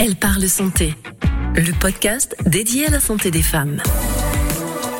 [0.00, 0.94] Elle parle santé,
[1.56, 3.82] le podcast dédié à la santé des femmes.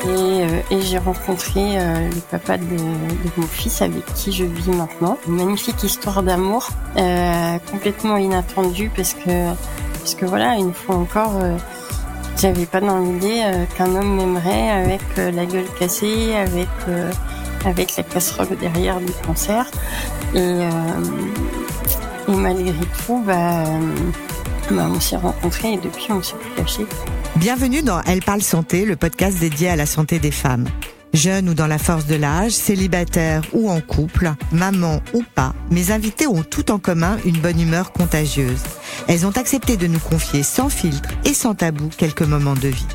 [0.03, 2.75] Et, euh, j'ai rencontré euh, le papa de,
[3.37, 5.17] mon fils avec qui je vis maintenant.
[5.25, 6.67] Une magnifique histoire d'amour,
[6.97, 11.31] euh, complètement inattendue parce que, voilà, une fois encore,
[12.37, 13.41] j'avais pas dans l'idée
[13.77, 16.67] qu'un homme m'aimerait avec la gueule cassée, avec
[17.65, 19.65] avec la casserole derrière du cancer.
[20.35, 20.39] Et,
[22.27, 23.63] et malgré tout, bah
[24.77, 26.85] on s'est rencontrés et depuis on s'est plus.
[27.35, 30.67] Bienvenue dans Elle parle santé, le podcast dédié à la santé des femmes.
[31.13, 35.91] Jeunes ou dans la force de l'âge, célibataires ou en couple, maman ou pas, mes
[35.91, 38.61] invités ont tout en commun une bonne humeur contagieuse.
[39.07, 42.85] Elles ont accepté de nous confier sans filtre et sans tabou quelques moments de vie.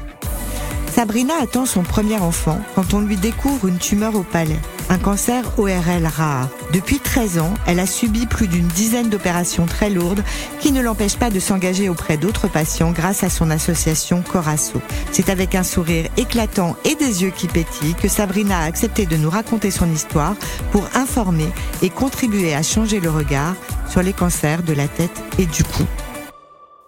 [0.94, 5.42] Sabrina attend son premier enfant quand on lui découvre une tumeur au palais, un cancer
[5.58, 6.48] ORL rare.
[6.72, 10.22] Depuis 13 ans, elle a subi plus d'une dizaine d'opérations très lourdes
[10.60, 14.80] qui ne l'empêchent pas de s'engager auprès d'autres patients grâce à son association Corasso.
[15.10, 19.16] C'est avec un sourire éclatant et des yeux qui pétillent que Sabrina a accepté de
[19.16, 20.36] nous raconter son histoire
[20.70, 21.48] pour informer
[21.82, 23.56] et contribuer à changer le regard
[23.88, 25.82] sur les cancers de la tête et du cou.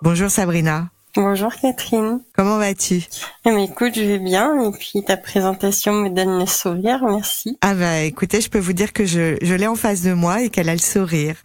[0.00, 0.90] Bonjour Sabrina.
[1.16, 2.20] Bonjour Catherine.
[2.34, 3.06] Comment vas-tu?
[3.46, 7.56] Eh ben, Écoute, je vais bien et puis ta présentation me donne le sourire, merci.
[7.62, 10.42] Ah bah écoutez, je peux vous dire que je, je l'ai en face de moi
[10.42, 11.36] et qu'elle a le sourire.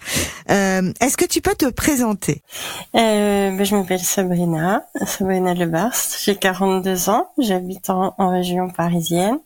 [0.50, 2.42] Euh, Est-ce que tu peux te présenter?
[2.96, 9.40] Euh, ben, Je m'appelle Sabrina, Sabrina Lebarst, j'ai 42 ans, j'habite en, en, région parisienne,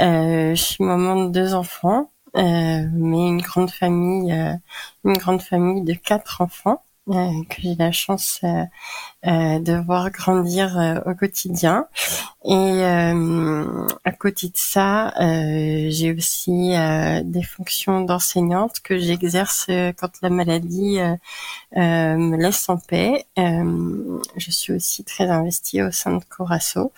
[0.00, 2.40] euh, je suis maman de deux enfants, euh,
[2.92, 4.52] mais une grande famille, euh,
[5.04, 6.82] une grande famille de quatre enfants.
[7.10, 8.64] Euh, que j'ai la chance euh,
[9.26, 11.86] euh, de voir grandir au quotidien.
[12.44, 16.72] Et à côté de ça, j'ai aussi
[17.24, 20.98] des fonctions d'enseignante que j'exerce quand la maladie
[21.76, 23.26] me laisse en paix.
[23.36, 26.92] je suis aussi très investie au sein de Corasso.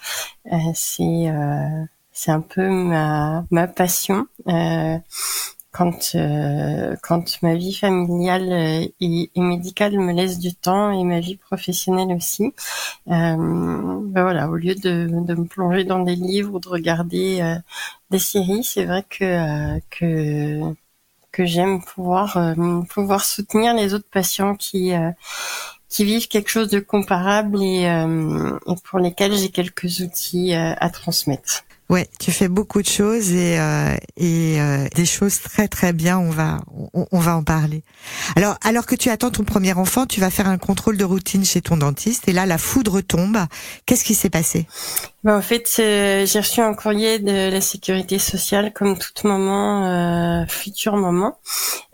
[0.74, 1.32] c'est
[2.12, 4.26] c'est un peu ma, ma passion.
[4.48, 4.98] Euh,
[5.72, 11.20] quand euh, quand ma vie familiale euh, et, médicale me laisse du temps et ma
[11.20, 12.52] vie professionnelle aussi.
[13.08, 17.40] Euh, ben voilà, au lieu de, de, me plonger dans des livres ou de regarder
[17.42, 17.56] euh,
[18.10, 20.60] des séries, c'est vrai que euh, que
[21.32, 22.38] que j'aime pouvoir
[22.90, 24.92] pouvoir soutenir les autres patients qui
[25.88, 31.64] qui vivent quelque chose de comparable et, et pour lesquels j'ai quelques outils à transmettre.
[31.88, 36.18] Ouais, tu fais beaucoup de choses et, euh, et euh, des choses très très bien.
[36.18, 36.58] On va
[36.94, 37.82] on, va en parler.
[38.34, 41.44] Alors alors que tu attends ton premier enfant, tu vas faire un contrôle de routine
[41.44, 43.38] chez ton dentiste et là la foudre tombe.
[43.84, 44.66] Qu'est-ce qui s'est passé?
[45.22, 49.84] Ben, En fait, j'ai reçu un courrier de la sécurité sociale comme toute maman,
[50.42, 51.36] euh, future maman.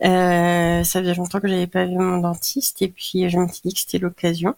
[0.05, 3.63] Euh, ça faisait longtemps que j'avais pas vu mon dentiste et puis je me suis
[3.65, 4.55] dit que c'était l'occasion.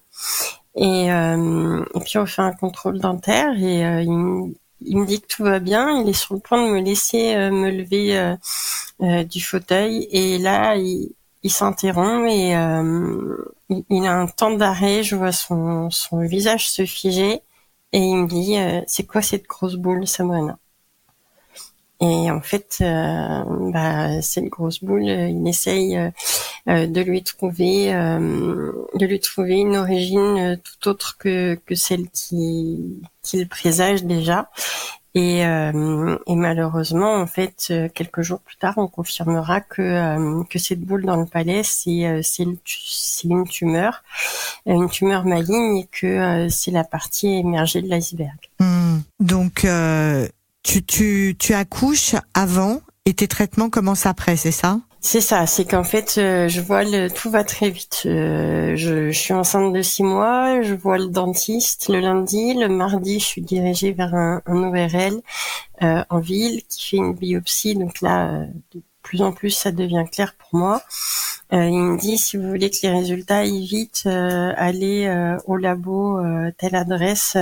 [0.76, 5.20] Et, euh, et puis on fait un contrôle dentaire et euh, il, il me dit
[5.20, 6.02] que tout va bien.
[6.02, 8.36] Il est sur le point de me laisser euh, me lever euh,
[9.02, 10.08] euh, du fauteuil.
[10.10, 11.14] Et là, il,
[11.50, 12.50] s'interrompt et
[13.70, 15.02] il, il, a un temps d'arrêt.
[15.02, 17.40] Je vois son, son visage se figer.
[17.92, 20.58] Et il me dit, c'est quoi cette grosse boule, Sabrina
[22.00, 25.98] et en fait, euh, bah, cette grosse boule, il essaye
[26.68, 32.08] euh, de lui trouver, euh, de lui trouver une origine tout autre que, que celle
[32.10, 34.50] qui qu'il présage déjà.
[35.14, 40.80] Et, euh, malheureusement, en fait, quelques jours plus tard, on confirmera que euh, que cette
[40.80, 42.44] boule dans le palais, c'est
[43.24, 44.04] une tumeur,
[44.66, 48.38] une tumeur maligne, et que c'est la partie émergée de l'iceberg.
[48.60, 48.98] Mmh.
[49.18, 49.66] Donc
[50.62, 54.80] tu, tu, tu accouches avant et tes traitements commencent après, c'est ça?
[55.02, 58.02] C'est ça, c'est qu'en fait, euh, je vois le tout va très vite.
[58.04, 63.18] Euh, je, suis enceinte de six mois, je vois le dentiste le lundi, le mardi,
[63.18, 65.22] je suis dirigée vers un, un ORL
[65.82, 67.74] euh, en ville qui fait une biopsie.
[67.76, 68.44] Donc là,
[68.74, 70.82] de plus en plus, ça devient clair pour moi.
[71.50, 76.20] il me dit si vous voulez que les résultats aillent allez au labo,
[76.58, 77.36] telle adresse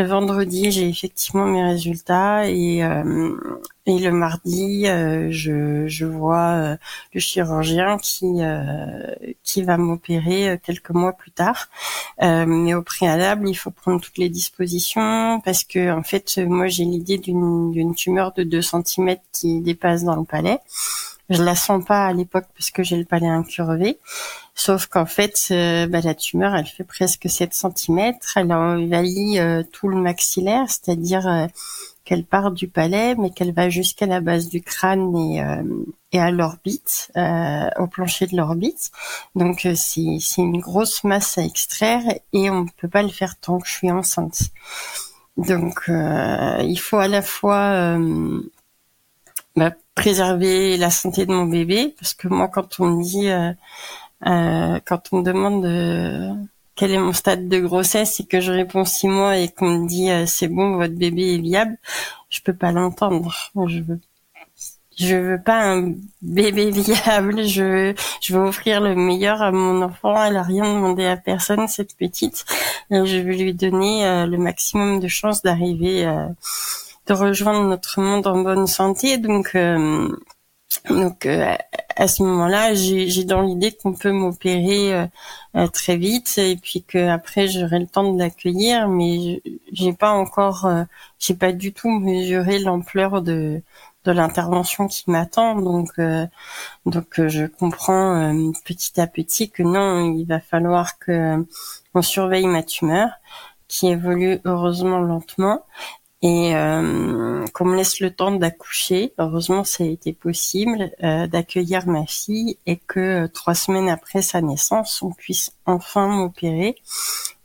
[0.00, 3.36] le vendredi, j'ai effectivement mes résultats et, euh,
[3.84, 6.76] et le mardi, euh, je, je, vois euh,
[7.12, 8.40] le chirurgien qui
[9.42, 11.68] qui va m'opérer quelques mois plus tard.
[12.20, 16.84] mais au préalable, il faut prendre toutes les dispositions parce que en fait, moi j'ai
[16.84, 20.60] l'idée d'une tumeur de 2 cm qui dépasse dans le palais.
[21.30, 23.98] Je la sens pas à l'époque parce que j'ai le palais incurvé.
[24.56, 28.14] Sauf qu'en fait, euh, bah, la tumeur, elle fait presque 7 cm.
[28.34, 31.46] Elle a envahi euh, tout le maxillaire, c'est-à-dire euh,
[32.04, 35.42] qu'elle part du palais, mais qu'elle va jusqu'à la base du crâne et,
[36.10, 37.12] et à l'orbite,
[37.78, 38.90] au plancher de l'orbite.
[39.36, 42.02] Donc c'est c'est une grosse masse à extraire
[42.32, 44.40] et on ne peut pas le faire tant que je suis enceinte.
[45.36, 47.96] Donc il faut à la fois
[49.54, 53.28] bah, préserver la santé de mon bébé parce que moi quand on me dit
[54.86, 56.40] quand on me demande
[56.80, 59.86] quel est mon stade de grossesse et que je réponds six mois et qu'on me
[59.86, 61.76] dit euh, c'est bon votre bébé est viable,
[62.30, 63.34] je peux pas l'entendre.
[63.68, 64.00] Je veux
[64.96, 69.82] je veux pas un bébé viable, je veux, je veux offrir le meilleur à mon
[69.82, 72.46] enfant, elle a rien demandé à personne cette petite,
[72.90, 76.28] et je veux lui donner euh, le maximum de chances d'arriver euh,
[77.06, 79.18] de rejoindre notre monde en bonne santé.
[79.18, 79.56] Donc
[80.88, 81.56] donc euh,
[81.96, 85.06] à ce moment-là, j'ai dans l'idée qu'on peut m'opérer euh,
[85.56, 89.42] euh, très vite et puis que après j'aurai le temps de l'accueillir, mais
[89.72, 90.68] j'ai pas encore,
[91.18, 93.62] j'ai pas du tout mesuré l'ampleur de
[94.06, 95.56] de l'intervention qui m'attend.
[95.56, 96.00] Donc
[96.86, 98.32] donc je comprends
[98.64, 101.44] petit à petit que non, il va falloir que
[101.94, 103.10] on surveille ma tumeur
[103.68, 105.64] qui évolue heureusement lentement
[106.22, 109.14] et euh, qu'on me laisse le temps d'accoucher.
[109.18, 114.20] Heureusement, ça a été possible euh, d'accueillir ma fille et que euh, trois semaines après
[114.20, 116.76] sa naissance, on puisse enfin m'opérer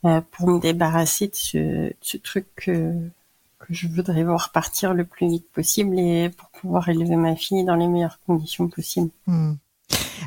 [0.03, 2.93] euh, pour me débarrasser de ce, ce truc que,
[3.59, 7.63] que, je voudrais voir partir le plus vite possible et pour pouvoir élever ma fille
[7.63, 9.09] dans les meilleures conditions possibles.
[9.25, 9.53] Hmm.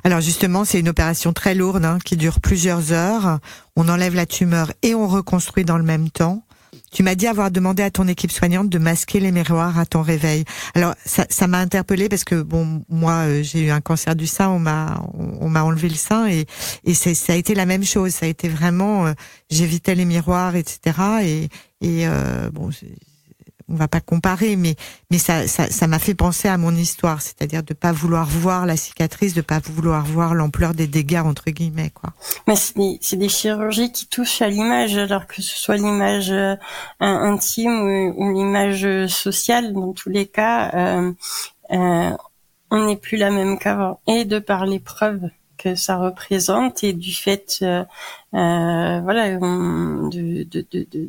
[0.05, 3.41] Alors justement, c'est une opération très lourde hein, qui dure plusieurs heures.
[3.77, 6.45] On enlève la tumeur et on reconstruit dans le même temps.
[6.93, 10.03] Tu m'as dit avoir demandé à ton équipe soignante de masquer les miroirs à ton
[10.03, 10.45] réveil.
[10.75, 14.27] Alors ça, ça m'a interpellée parce que bon, moi euh, j'ai eu un cancer du
[14.27, 16.47] sein, on m'a on, m'a enlevé le sein et
[16.85, 18.13] et ça a été la même chose.
[18.13, 19.13] Ça a été vraiment, euh,
[19.51, 20.97] j'évitais les miroirs, etc.
[21.23, 21.49] Et
[21.81, 22.71] et euh, bon,
[23.69, 24.77] on va pas comparer, mais
[25.11, 28.77] mais ça ça m'a fait penser à mon histoire, c'est-à-dire de pas vouloir voir la
[28.77, 32.13] cicatrice, de pas vouloir voir l'ampleur des dégâts entre guillemets quoi.
[32.47, 36.57] Mais c'est des, des, chirurgies qui touchent à l'image, alors que ce soit l'image euh,
[37.01, 41.13] intime ou, l'image sociale, dans tous les cas, euh,
[41.71, 42.11] euh,
[42.71, 44.01] on n'est plus la même qu'avant.
[44.07, 47.85] Et de par les preuves que ça représente et du fait, euh,
[48.35, 51.09] euh voilà, de, de, de, de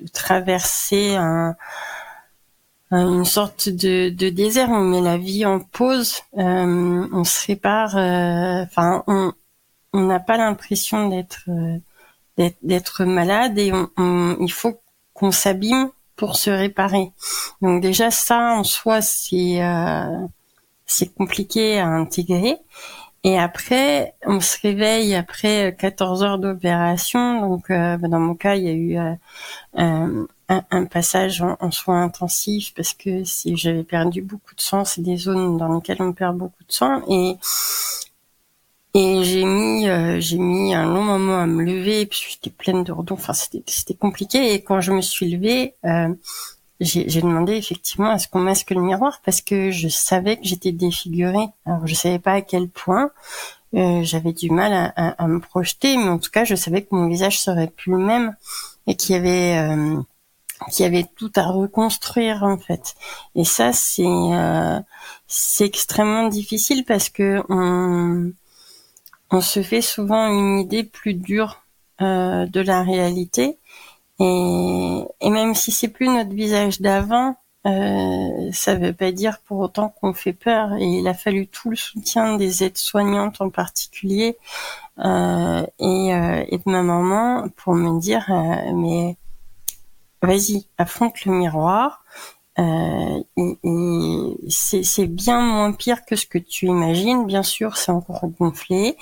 [0.00, 1.56] de traverser un,
[2.90, 4.70] une sorte de, de, désert.
[4.70, 7.96] On met la vie en pause, euh, on se répare.
[7.96, 9.32] Euh, enfin, on
[9.94, 11.78] on n'a pas l'impression d'être euh,
[12.62, 14.80] d'être malade et on, il faut
[15.14, 17.10] qu'on s'abîme pour se réparer.
[17.62, 19.60] Donc déjà ça en soi c'est
[20.86, 22.56] c'est compliqué à intégrer.
[23.28, 27.46] Et après, on se réveille après 14 heures d'opération.
[27.46, 29.18] Donc, euh, bah, dans mon cas, il y a eu
[29.76, 35.02] euh, un, passage en, soins intensifs parce que si j'avais perdu beaucoup de sang, c'est
[35.02, 37.02] des zones dans lesquelles on perd beaucoup de sang.
[37.10, 37.36] Et
[38.94, 42.06] et j'ai mis euh, j'ai mis un long moment à me lever.
[42.06, 43.16] Puis j'étais pleine de redons.
[43.16, 44.54] Enfin, c'était c'était compliqué.
[44.54, 45.74] Et quand je me suis levée,
[46.80, 50.72] j'ai demandé effectivement à ce qu'on masque le miroir parce que je savais que j'étais
[50.72, 51.48] défigurée.
[51.66, 53.10] Alors je savais pas à quel point
[53.74, 56.94] euh, j'avais du mal à, à, me projeter, mais en tout cas je savais que
[56.94, 58.34] mon visage serait plus le même
[58.86, 60.00] et qu'il y avait euh,
[60.70, 62.94] qu'il y avait tout à reconstruire en fait.
[63.34, 64.80] Et ça c'est euh,
[65.26, 68.32] c'est extrêmement difficile parce que on
[69.30, 71.62] on se fait souvent une idée plus dure
[72.00, 73.57] euh, de la réalité
[74.20, 79.58] et, et même si c'est plus notre visage d'avant, euh, ça veut pas dire pour
[79.58, 80.74] autant qu'on fait peur.
[80.74, 84.38] Et il a fallu tout le soutien des aides-soignantes en particulier
[84.98, 89.16] euh, et, euh, et, de ma maman pour me dire euh, mais
[90.22, 92.04] vas-y affronte le miroir.
[92.58, 93.20] Euh,
[94.48, 97.24] c'est bien moins pire que ce que tu imagines.
[97.26, 98.96] Bien sûr, c'est encore gonflé.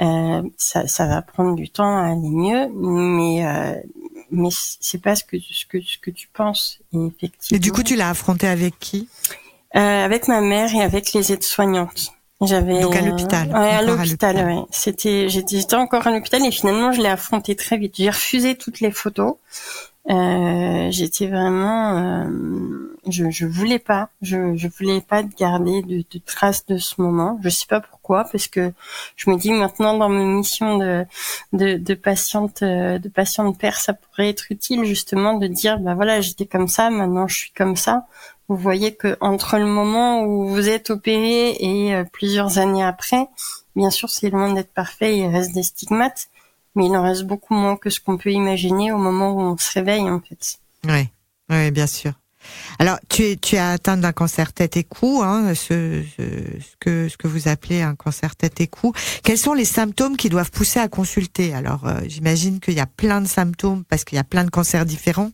[0.00, 3.82] Euh, ça, ça va prendre du temps à aller mieux, mais
[4.30, 7.56] mais c'est pas ce que ce que ce que tu penses effectivement.
[7.56, 9.08] Et du coup, tu l'as affronté avec qui?
[9.76, 12.12] Euh, Avec ma mère et avec les aides-soignantes.
[12.42, 13.48] J'avais donc à l'hôpital.
[13.48, 14.36] ouais, à l'hôpital.
[14.36, 14.62] Ouais.
[14.70, 17.94] C'était j'étais encore à l'hôpital et finalement je l'ai affronté très vite.
[17.96, 19.34] J'ai refusé toutes les photos.
[20.10, 26.18] Euh, j'étais vraiment, euh, je, je voulais pas, je, je voulais pas garder de, de,
[26.24, 27.38] traces de ce moment.
[27.42, 28.72] Je sais pas pourquoi, parce que
[29.14, 31.04] je me dis maintenant dans mes missions de,
[31.52, 36.20] de, de patiente, de patiente père, ça pourrait être utile justement de dire, bah voilà,
[36.20, 38.06] j'étais comme ça, maintenant je suis comme ça.
[38.48, 43.28] Vous voyez que entre le moment où vous êtes opéré et euh, plusieurs années après,
[43.76, 46.28] bien sûr, c'est loin d'être parfait, il reste des stigmates
[46.74, 49.56] mais il en reste beaucoup moins que ce qu'on peut imaginer au moment où on
[49.56, 50.58] se réveille en fait.
[50.84, 51.08] Oui,
[51.50, 52.12] oui, bien sûr.
[52.78, 57.08] Alors, tu es, tu es atteinte d'un cancer tête et cou, hein, ce, ce, que,
[57.08, 58.92] ce que vous appelez un cancer tête et cou.
[59.22, 61.54] Quels sont les symptômes qui doivent pousser à consulter?
[61.54, 64.50] Alors, euh, j'imagine qu'il y a plein de symptômes parce qu'il y a plein de
[64.50, 65.30] cancers différents,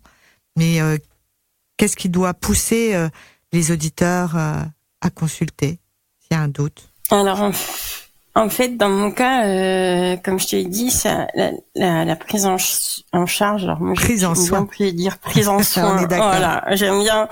[0.57, 0.99] mais euh,
[1.77, 3.09] qu'est-ce qui doit pousser euh,
[3.53, 5.79] les auditeurs à consulter?
[6.21, 7.51] S'il y a un doute Alors,
[8.39, 12.17] en fait, dans mon cas, euh, comme je te l'ai dit, ça, la, la, la
[12.17, 12.57] prise en,
[13.13, 13.65] en, charge.
[13.65, 14.65] Alors moi, prise en soin.
[14.65, 16.07] Plus dire prise en soin.
[16.07, 17.29] voilà, j'aime bien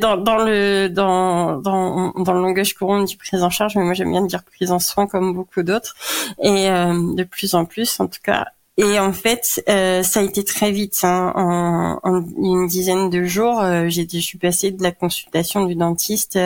[0.00, 3.82] dans, dans, le dans, dans dans le langage courant on dit prise en charge, mais
[3.82, 5.94] moi j'aime bien dire prise en soin comme beaucoup d'autres.
[6.42, 8.46] Et euh, de plus en plus, en tout cas,
[8.80, 11.00] et en fait, euh, ça a été très vite.
[11.02, 11.32] Hein.
[11.34, 15.74] En, en, une dizaine de jours, euh, j'ai, je suis passée de la consultation du
[15.74, 16.38] dentiste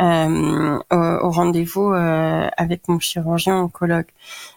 [0.00, 4.08] euh, au, au, rendez-vous euh, avec mon chirurgien oncologue.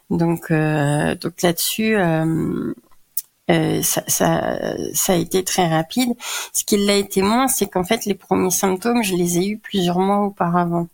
[0.10, 1.96] Donc, euh, donc là-dessus,
[3.52, 6.14] euh, ça, ça, ça, a été très rapide.
[6.54, 9.58] Ce qui l'a été moins, c'est qu'en fait, les premiers symptômes, je les ai eus
[9.58, 10.88] plusieurs mois auparavant.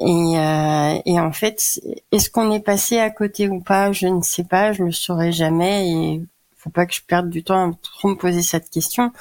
[0.00, 1.80] Et, euh, et en fait,
[2.12, 3.92] est-ce qu'on est passé à côté ou pas?
[3.92, 5.90] Je ne sais pas, je le saurai jamais.
[5.90, 6.22] Et
[6.58, 9.12] faut pas que je perde du temps à trop me poser cette question.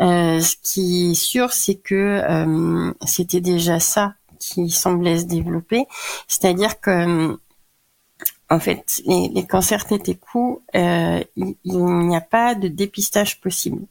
[0.00, 5.84] Euh, ce qui est sûr, c'est que euh, c'était déjà ça qui semblait se développer,
[6.26, 7.38] c'est-à-dire que
[8.50, 13.40] en fait, les, les cancers tête et cou, euh, il, n'y a pas de dépistage
[13.40, 13.86] possible.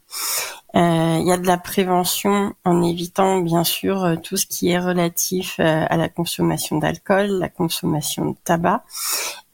[0.76, 4.70] Euh, il y a de la prévention en évitant bien sûr euh, tout ce qui
[4.70, 8.84] est relatif euh, à la consommation d'alcool, la consommation de tabac.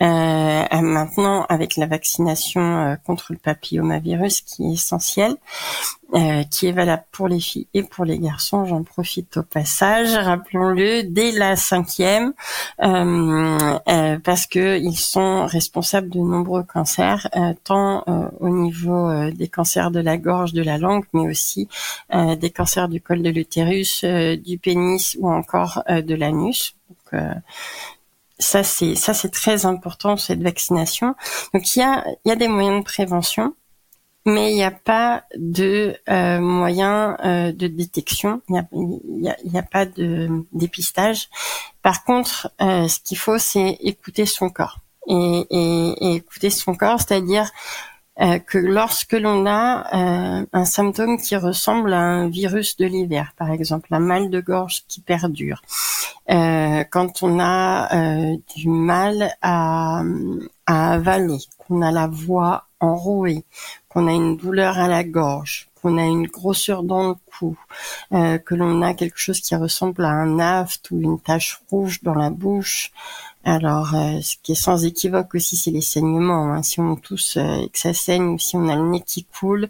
[0.01, 5.35] Maintenant, avec la vaccination contre le papillomavirus qui est essentielle,
[6.51, 8.65] qui est valable pour les filles et pour les garçons.
[8.65, 12.33] J'en profite au passage, rappelons-le, dès la cinquième,
[12.77, 17.27] parce que ils sont responsables de nombreux cancers,
[17.63, 18.03] tant
[18.39, 21.67] au niveau des cancers de la gorge, de la langue, mais aussi
[22.13, 26.75] des cancers du col de l'utérus, du pénis ou encore de l'anus.
[26.89, 27.21] Donc,
[28.37, 31.15] ça c'est ça c'est très important cette vaccination.
[31.53, 33.55] Donc il y a il y a des moyens de prévention
[34.25, 38.53] mais il n'y a pas de euh, moyen euh, de détection, il
[39.07, 41.29] n'y a, y a, pas de dépistage.
[41.83, 44.79] Par contre, euh, ce qu'il faut, c'est écouter son corps.
[45.07, 47.47] Et, écouter son corps, c'est-à-dire euh,
[48.17, 53.51] que lorsque l'on a euh, un symptôme qui ressemble à un virus de l'hiver, par
[53.51, 55.61] exemple un mal de gorge qui perdure,
[56.29, 60.01] euh, quand on a du mal à,
[60.65, 63.43] à avaler, qu'on a la voix enrouée,
[63.89, 67.57] qu'on a une douleur à la gorge, qu'on a une grosseur dans le cou,
[68.11, 72.01] euh, que l'on a quelque chose qui ressemble à un aft ou une tache rouge
[72.01, 72.91] dans la bouche.
[73.45, 76.51] Alors, euh, ce qui est sans équivoque aussi, c'est les saignements.
[76.53, 76.63] Hein.
[76.63, 79.25] Si on tousse euh, et que ça saigne, ou si on a le nez qui
[79.25, 79.69] coule,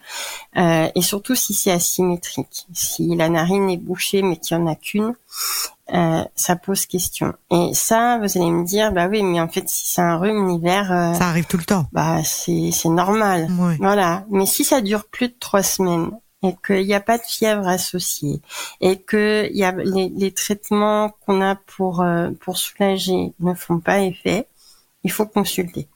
[0.56, 2.68] et surtout si c'est asymétrique.
[2.74, 5.14] Si la narine est bouchée mais qu'il n'y en a qu'une,
[5.94, 7.34] euh, ça pose question.
[7.52, 10.48] Et ça, vous allez me dire, bah oui, mais en fait, si c'est un rhume
[10.48, 11.86] l'hiver, euh, ça arrive tout le temps.
[11.92, 13.48] Bah c'est c'est normal.
[13.80, 14.26] Voilà.
[14.30, 16.10] Mais si ça dure plus de trois semaines
[16.46, 18.42] et qu'il n'y a pas de fièvre associée
[18.82, 24.48] et que les traitements qu'on a pour euh, pour soulager ne font pas effet,
[25.04, 25.88] il faut consulter.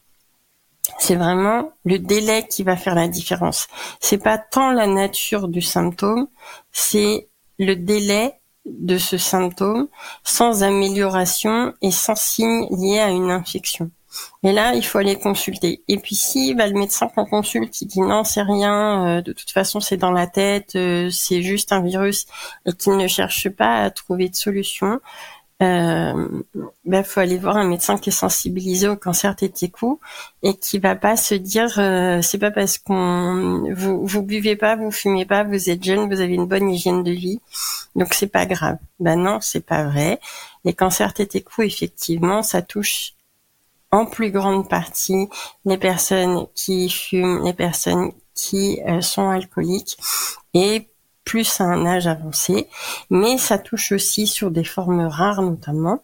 [0.98, 3.68] C'est vraiment le délai qui va faire la différence.
[4.00, 6.28] C'est pas tant la nature du symptôme,
[6.72, 7.30] c'est
[7.60, 8.34] le délai
[8.66, 9.88] de ce symptôme
[10.24, 13.92] sans amélioration et sans signe lié à une infection.
[14.44, 15.84] Et là, il faut aller consulter.
[15.88, 19.34] Et puis si bah, le médecin qu'on consulte, il dit non, c'est rien, euh, de
[19.34, 22.26] toute façon c'est dans la tête, euh, c'est juste un virus,
[22.66, 25.00] et qu'il ne cherche pas à trouver de solution,
[25.62, 26.28] euh,
[26.86, 30.00] bah, faut aller voir un médecin qui est sensibilisé au cancer téticou
[30.42, 34.78] et qui va pas se dire euh, c'est pas parce qu'on vous vous buvez pas,
[34.78, 37.42] vous fumez pas, vous êtes jeune, vous avez une bonne hygiène de vie,
[37.96, 38.78] donc c'est pas grave.
[39.02, 40.22] Ben non, c'est pas vrai.
[40.64, 43.16] Les cancers téticou, effectivement, ça touche
[43.92, 45.28] en plus grande partie
[45.66, 49.98] les personnes qui fument, les personnes qui euh, sont alcooliques
[50.54, 50.88] et
[51.26, 52.68] plus à un âge avancé,
[53.10, 56.02] mais ça touche aussi sur des formes rares notamment,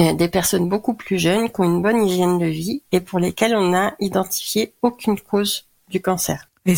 [0.00, 3.18] euh, des personnes beaucoup plus jeunes qui ont une bonne hygiène de vie et pour
[3.18, 6.48] lesquelles on n'a identifié aucune cause du cancer.
[6.64, 6.74] Et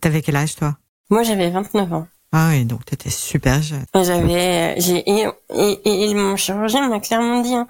[0.00, 0.76] t'avais quel âge toi?
[1.08, 2.06] Moi j'avais 29 ans.
[2.32, 3.84] Ah oui, donc t'étais super jeune.
[3.94, 7.66] J'avais, j'ai et, et, et, mon chirurgien m'a clairement dit, hein,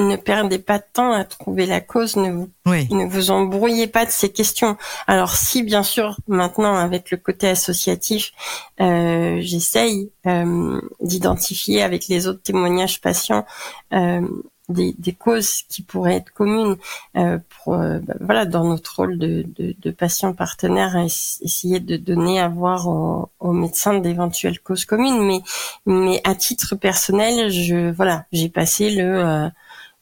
[0.00, 4.04] ne perdez pas de temps à trouver la cause, ne vous, ne vous embrouillez pas
[4.04, 4.76] de ces questions.
[5.06, 8.32] Alors si bien sûr maintenant avec le côté associatif,
[8.80, 13.44] euh, j'essaye euh, d'identifier avec les autres témoignages patients
[13.92, 14.26] euh,
[14.68, 16.76] des, des, causes qui pourraient être communes
[17.16, 22.38] euh, pour bah, voilà dans notre rôle de, de, de patient partenaire essayer de donner
[22.38, 25.40] à voir aux, aux médecins d'éventuelles causes communes mais
[25.86, 29.50] mais à titre personnel je voilà j'ai passé le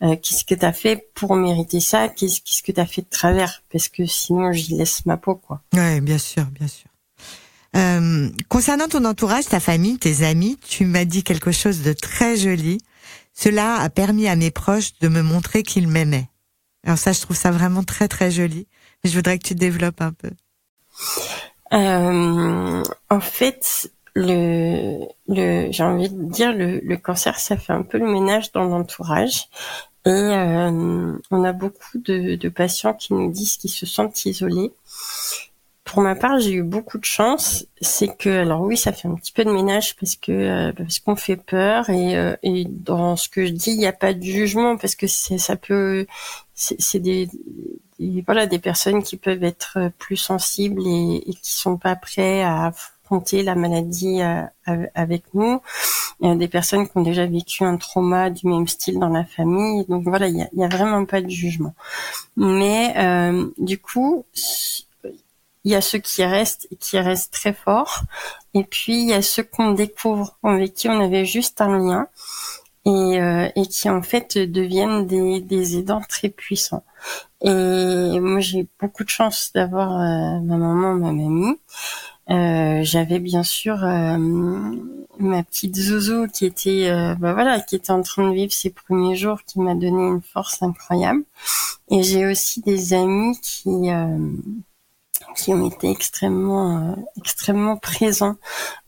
[0.02, 2.09] euh, qu'est-ce que tu as fait pour mériter ça?
[2.09, 3.62] Qu'est-ce qu'est-ce que tu as fait de travers?
[3.73, 6.88] Parce que sinon j'y laisse ma peau quoi ouais bien sûr bien sûr
[7.76, 12.37] euh, concernant ton entourage, ta famille, tes amis, tu m'as dit quelque chose de très
[12.37, 12.78] joli.
[13.35, 16.28] Cela a permis à mes proches de me montrer qu'ils m'aimaient.
[16.85, 18.67] Alors ça, je trouve ça vraiment très très joli.
[19.05, 20.31] je voudrais que tu développes un peu.
[21.73, 27.83] Euh, en fait, le, le j'ai envie de dire le, le, cancer, ça fait un
[27.83, 29.49] peu le ménage dans l'entourage.
[30.07, 34.73] Et euh, on a beaucoup de, de patients qui nous disent qu'ils se sentent isolés
[35.89, 37.65] pour ma part, j'ai eu beaucoup de chance.
[37.81, 40.99] C'est que, alors oui, ça fait un petit peu de ménage parce que euh, parce
[40.99, 44.13] qu'on fait peur et, euh, et dans ce que je dis, il n'y a pas
[44.13, 46.07] de jugement parce que ça peut,
[46.55, 47.31] c'est des,
[48.27, 52.73] voilà des personnes qui peuvent être plus sensibles et, et qui sont pas prêts à
[53.09, 55.61] affronter la maladie euh, avec nous.
[56.21, 59.85] Des personnes qui ont déjà vécu un trauma du même style dans la famille.
[59.87, 61.75] Donc voilà, il y a, a vraiment pas de jugement.
[62.37, 62.93] Mais
[63.59, 64.25] du coup
[65.65, 68.03] il y a ceux qui restent et qui restent très forts,
[68.55, 72.09] et puis il y a ceux qu'on découvre, avec qui on avait juste un lien,
[72.87, 76.85] et, euh, qui en fait deviennent des, des aidants très puissants.
[77.43, 81.59] Et moi j'ai beaucoup de chance d'avoir euh, ma maman, ma mamie.
[82.30, 84.18] Euh, j'avais bien sûr euh,
[85.18, 89.16] ma petite Zozo qui était bah voilà qui était en train de vivre ses premiers
[89.16, 91.23] jours qui m'a donné une force incroyable.
[91.90, 93.90] Et j'ai aussi des amis qui
[95.38, 98.37] qui ont été extrêmement euh, extrêmement présents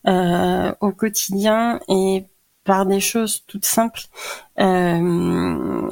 [0.07, 1.81] euh, au quotidien.
[1.89, 2.25] Et
[2.65, 4.03] par des choses toutes simples
[4.61, 5.91] euh,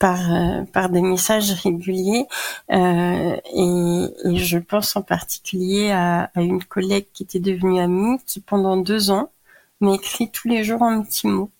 [0.00, 2.26] par euh, par des messages réguliers
[2.72, 8.40] euh, et, je pense en particulier à, à, une collègue qui était devenue amie qui
[8.40, 9.30] pendant deux ans
[9.80, 11.50] m'a écrit tous les jours un petit mot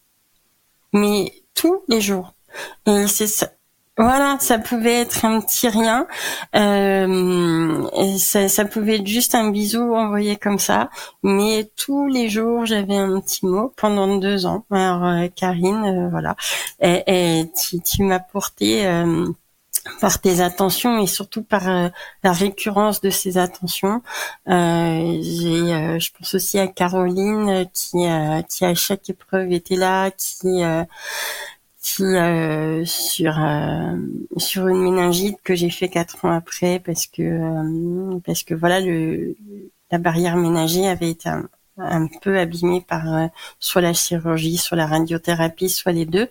[0.92, 2.34] mais tous les jours.
[2.86, 3.52] Et c'est ça
[4.00, 6.06] voilà, ça pouvait être un petit rien,
[6.56, 10.88] euh, ça, pouvait être juste un bisou envoyé comme ça,
[11.22, 14.64] mais tous les jours j'avais un petit mot pendant deux ans.
[14.70, 16.34] Alors euh, Karine, euh, voilà,
[16.80, 19.26] et, tu, tu m'as porté euh,
[20.00, 21.90] par tes attentions et surtout par
[22.22, 24.02] la récurrence de ces attentions.
[24.48, 27.98] Euh, j'ai, je pense aussi à Caroline qui,
[28.48, 30.62] qui à chaque épreuve était là, qui
[32.00, 33.96] euh, sur euh,
[34.36, 38.80] sur une méningite que j'ai fait quatre ans après parce que euh, parce que voilà
[38.80, 39.34] le
[39.90, 44.86] la barrière ménagée avait été un, un peu abîmée par soit la chirurgie, soit la
[44.86, 46.28] radiothérapie, soit les deux.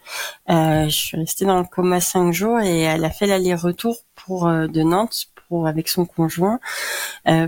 [0.47, 4.81] je suis restée dans le coma cinq jours et elle a fait l'aller-retour pour de
[4.83, 6.59] Nantes pour avec son conjoint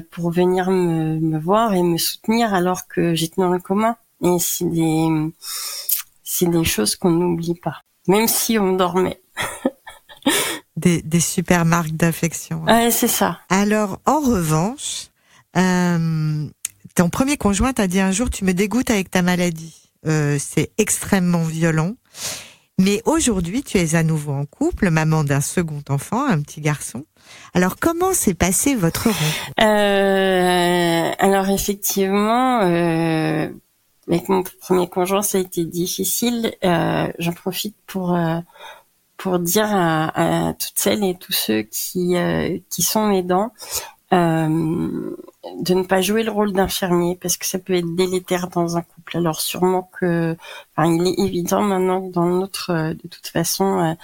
[0.09, 3.97] pour venir me, me voir et me soutenir alors que j'étais dans le coma.
[4.23, 5.07] Et c'est des
[6.23, 9.21] c'est des choses qu'on n'oublie pas même si on dormait.
[10.75, 12.63] des, des super marques d'affection.
[12.63, 13.39] Ouais, c'est ça.
[13.49, 15.07] Alors, en revanche,
[15.57, 16.47] euh,
[16.95, 19.91] ton premier conjoint t'a dit un jour, tu me dégoûtes avec ta maladie.
[20.07, 21.93] Euh, c'est extrêmement violent.
[22.79, 27.05] Mais aujourd'hui, tu es à nouveau en couple, maman d'un second enfant, un petit garçon.
[27.53, 29.51] Alors, comment s'est passé votre rencontre?
[29.61, 33.49] Euh, Alors, effectivement, euh,
[34.07, 36.53] avec mon premier conjoint, ça a été difficile.
[36.63, 38.39] Euh, J'en profite pour euh,
[39.17, 43.51] pour dire à, à, toutes celles et tous ceux qui euh, qui sont aidants
[44.13, 45.15] euh,
[45.61, 48.81] de ne pas jouer le rôle d'infirmier parce que ça peut être délétère dans un
[48.81, 49.17] couple.
[49.17, 50.35] Alors sûrement que,
[50.75, 53.95] enfin, il est évident maintenant que dans notre, euh, de toute façon,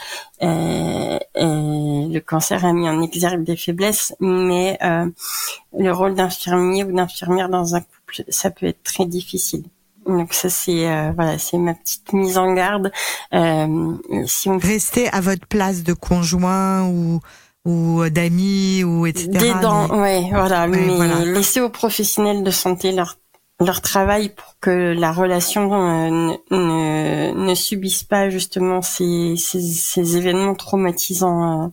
[0.43, 7.49] euh, le cancer a mis en exergue des faiblesses, mais le rôle d'infirmier ou d'infirmière
[7.49, 9.65] dans un couple, ça peut être très difficile.
[10.07, 12.91] Donc ça c'est euh, voilà c'est ma petite mise en garde.
[13.33, 13.93] Euh,
[14.25, 17.19] si on restez à votre place de conjoint ou
[17.65, 19.27] ou d'amis ou etc.
[19.27, 20.67] Des dents, ouais, voilà.
[20.67, 21.25] mais voilà.
[21.25, 23.17] laissez aux professionnels de santé leur
[23.59, 30.17] leur travail pour que la relation euh, ne, ne, subisse pas justement ces, ces, ces
[30.17, 31.67] événements traumatisants euh,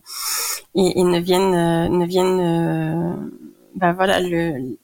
[0.73, 3.31] et, et, ne viennent euh, ne viennent
[3.75, 4.19] bah voilà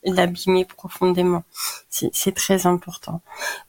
[0.03, 1.43] l'abîmer profondément.
[1.89, 3.21] C'est très important.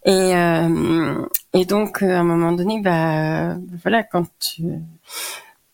[0.04, 4.26] Et euh, et donc euh, à un moment donné bah voilà quand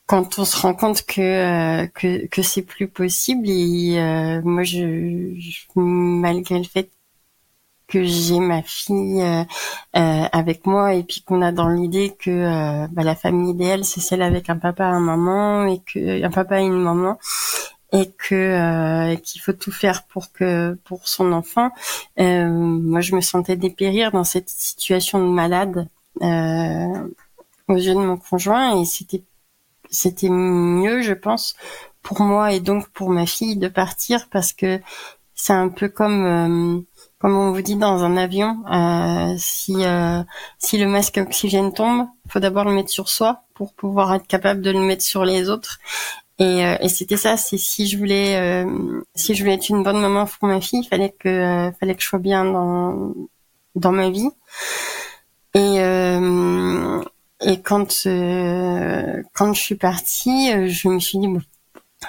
[0.07, 5.35] quand on se rend compte que euh, que, que c'est plus possible et moi je,
[5.77, 6.91] malgré le fait
[7.89, 9.45] que j'ai ma fille euh,
[9.97, 13.85] euh, avec moi et puis qu'on a dans l'idée que euh, bah, la famille idéale
[13.85, 17.19] c'est celle avec un papa, un maman et que un papa et une maman
[17.93, 21.71] et que qu'il faut tout faire pour que pour son enfant.
[22.17, 25.89] moi, je me sentais dépérir dans cette situation de malade
[26.21, 29.23] aux yeux de mon conjoint et c'était
[29.91, 31.55] c'était mieux, je pense,
[32.03, 34.81] pour moi et donc pour ma fille de partir parce que
[35.35, 36.85] c'est un peu comme
[37.19, 40.23] comme on vous dit dans un avion, euh, si euh,
[40.59, 44.61] si le masque oxygène tombe, faut d'abord le mettre sur soi pour pouvoir être capable
[44.63, 45.79] de le mettre sur les autres.
[46.41, 49.83] Et, euh, et c'était ça, c'est si je voulais euh, si je voulais être une
[49.83, 53.13] bonne maman pour ma fille, il fallait que euh, fallait que je sois bien dans
[53.75, 54.31] dans ma vie.
[55.55, 55.79] Et
[57.41, 58.07] et quand
[59.35, 61.41] quand je suis partie, je me suis dit bon,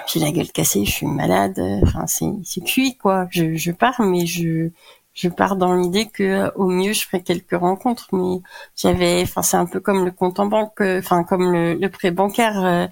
[0.06, 3.26] j'ai la gueule cassée, je suis malade, enfin c'est cuit quoi.
[3.30, 4.70] Je je pars mais je
[5.12, 8.40] je pars dans l'idée que au mieux je ferai quelques rencontres mais
[8.76, 12.12] j'avais enfin c'est un peu comme le compte en banque enfin comme le, le prêt
[12.12, 12.88] bancaire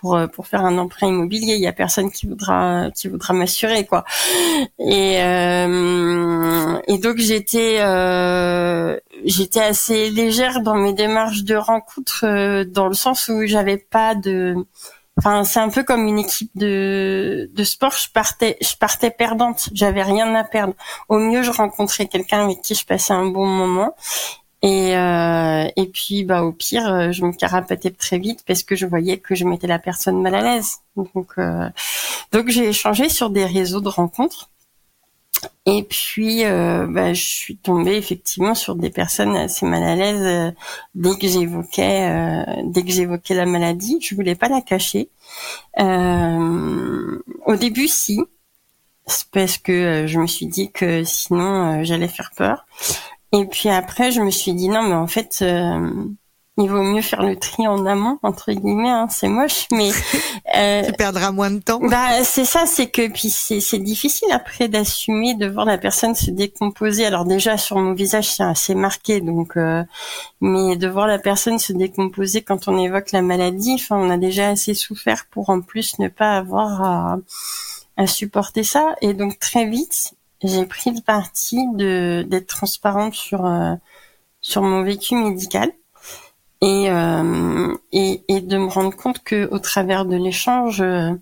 [0.00, 3.34] pour euh, pour faire un emprunt immobilier il y a personne qui voudra qui voudra
[3.34, 4.04] m'assurer quoi
[4.78, 12.64] et euh, et donc j'étais euh, j'étais assez légère dans mes démarches de rencontres euh,
[12.64, 14.56] dans le sens où j'avais pas de
[15.18, 17.90] Enfin, c'est un peu comme une équipe de, de sport.
[17.90, 19.68] Je partais, je partais perdante.
[19.72, 20.74] J'avais rien à perdre.
[21.08, 23.96] Au mieux, je rencontrais quelqu'un avec qui je passais un bon moment.
[24.62, 28.74] Et, euh, et puis, bah, au pire, euh, je me carapatais très vite parce que
[28.74, 30.78] je voyais que je mettais la personne mal à l'aise.
[30.96, 31.68] Donc, euh,
[32.32, 34.50] donc j'ai échangé sur des réseaux de rencontres.
[35.66, 40.22] Et puis, euh, bah, je suis tombée effectivement sur des personnes assez mal à l'aise
[40.22, 40.50] euh,
[40.94, 43.98] dès que j'évoquais, euh, dès que j'évoquais la maladie.
[44.00, 45.10] Je voulais pas la cacher.
[45.76, 48.18] au début, si,
[49.32, 52.66] parce que je me suis dit que sinon j'allais faire peur.
[53.32, 55.42] Et puis après, je me suis dit non, mais en fait,
[56.58, 59.90] il vaut mieux faire le tri en amont entre guillemets hein, c'est moche mais
[60.56, 61.78] euh, tu perdras moins de temps.
[61.80, 66.14] bah c'est ça c'est que puis c'est c'est difficile après d'assumer de voir la personne
[66.14, 67.06] se décomposer.
[67.06, 69.84] Alors déjà sur mon visage c'est assez marqué donc euh,
[70.40, 74.18] mais de voir la personne se décomposer quand on évoque la maladie enfin on a
[74.18, 77.18] déjà assez souffert pour en plus ne pas avoir à,
[77.96, 78.96] à supporter ça.
[79.00, 83.74] Et donc très vite j'ai pris le parti de d'être transparente sur euh,
[84.40, 85.72] sur mon vécu médical
[86.60, 91.12] et, euh, et, et de me rendre compte que au travers de l'échange, euh,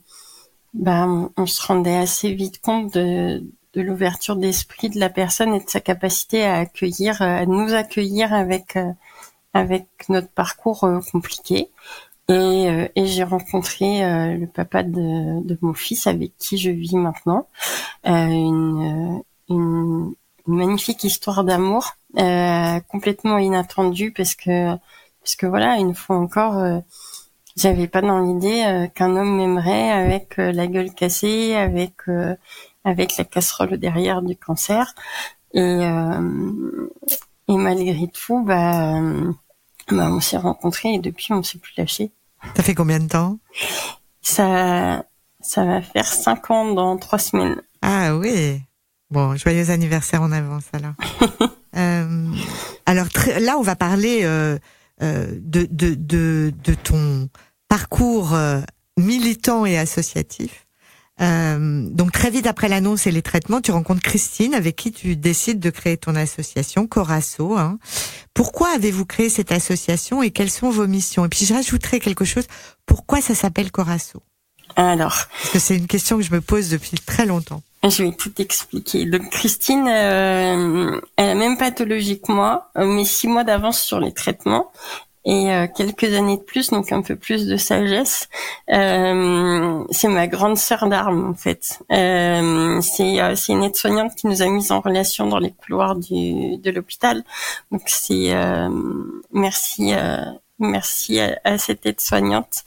[0.75, 3.43] bah, on, se rendait assez vite compte de,
[3.75, 8.33] de l'ouverture d'esprit de la personne et de sa capacité à accueillir, à nous accueillir
[8.33, 8.93] avec euh,
[9.55, 11.71] avec notre parcours compliqué.
[12.29, 14.03] Et, et j'ai rencontré
[14.37, 17.47] le papa de, de, mon fils avec qui je vis maintenant.
[18.05, 20.15] une, une,
[20.49, 21.97] magnifique histoire d'amour
[22.89, 24.77] complètement inattendue parce que
[25.27, 26.79] puisque voilà, une fois encore, euh,
[27.57, 31.95] j'avais pas dans l'idée euh, qu'un homme m'aimerait avec euh, la gueule cassée, avec
[32.85, 34.95] avec la casserole derrière du cancer.
[35.53, 35.61] Et,
[37.49, 39.01] et malgré tout, bah,
[39.91, 42.11] bah on s'est rencontrés et depuis on s'est plus lâché.
[42.57, 43.39] Ça fait combien de temps?
[44.21, 45.05] Ça
[45.41, 47.61] ça va faire cinq ans dans trois semaines.
[47.83, 48.61] Ah oui.
[49.11, 50.95] Bon, joyeux anniversaire en avance alors.
[52.87, 53.07] alors
[53.41, 54.59] là, on va parler euh,
[55.01, 57.29] de, de, de, de, ton
[57.69, 58.61] parcours euh,
[58.99, 60.66] militant et associatif.
[61.23, 65.17] Euh, donc très vite après l'annonce et les traitements, tu rencontres Christine avec qui tu
[65.17, 67.57] décides de créer ton association Corasso.
[67.57, 67.79] Hein.
[68.35, 71.25] Pourquoi avez-vous créé cette association et quelles sont vos missions?
[71.25, 72.45] Et puis j'ajouterai quelque chose.
[72.85, 74.23] Pourquoi ça s'appelle Corasso?
[74.75, 77.63] Alors, parce que c'est une question que je me pose depuis très longtemps.
[77.89, 79.07] Je vais tout expliquer.
[79.07, 84.01] Donc Christine, euh, elle a même pathologie que moi, euh, mais six mois d'avance sur
[84.01, 84.73] les traitements
[85.27, 88.29] et euh, quelques années de plus, donc un peu plus de sagesse.
[88.73, 91.81] Euh, c'est ma grande sœur d'armes en fait.
[91.93, 96.71] Euh, c'est une aide-soignante qui nous a mis en relation dans les couloirs du, de
[96.71, 97.25] l'hôpital.
[97.73, 98.33] Donc c'est
[99.33, 99.93] merci
[100.59, 102.65] Merci à, cette aide-soignante